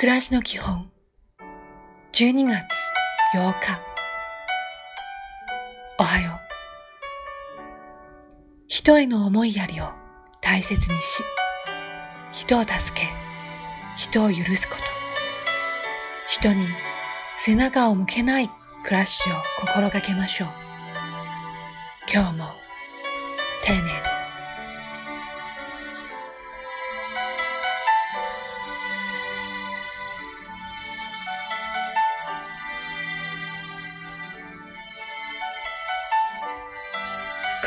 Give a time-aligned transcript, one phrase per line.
[0.00, 0.88] 暮らしの基本。
[2.12, 2.62] 12月
[3.34, 3.80] 8日。
[5.98, 6.38] おはよう。
[8.68, 9.90] 人への思いやりを
[10.40, 11.24] 大切にし
[12.30, 13.08] 人を助け
[13.96, 14.82] 人を許すこと。
[16.28, 16.68] 人に
[17.38, 18.48] 背中を向けない
[18.84, 19.34] 暮らしを
[19.66, 20.48] 心がけましょう。
[22.14, 22.50] 今日も
[23.64, 24.07] 丁寧に。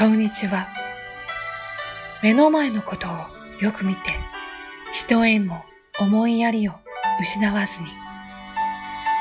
[0.01, 0.67] こんにちは。
[2.23, 3.11] 目の前のことを
[3.61, 4.01] よく見て、
[4.93, 5.63] 人へも
[5.99, 6.73] 思いやりを
[7.21, 7.87] 失わずに、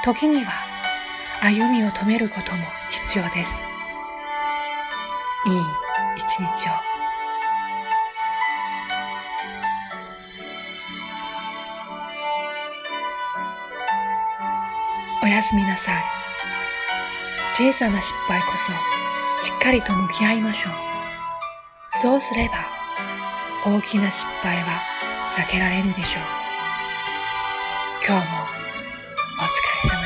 [0.02, 0.50] 時には
[1.42, 2.64] 歩みを止めることも
[3.06, 3.62] 必要です。
[5.44, 5.60] いい
[6.16, 6.72] 一日を。
[15.22, 16.02] おやすみなさい。
[17.52, 18.99] 小さな失敗こそ
[19.42, 20.72] しっかりと向き合いましょう。
[22.02, 22.54] そうすれば
[23.64, 24.80] 大きな失敗は
[25.36, 26.22] 避けられるでしょう。
[28.06, 28.38] 今日も
[29.38, 29.99] お疲れ